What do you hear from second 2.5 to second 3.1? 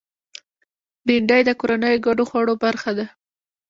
برخه ده